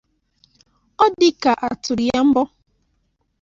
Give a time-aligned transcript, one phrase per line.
[1.03, 2.41] ọ dị ka a tụrụ ya mbọ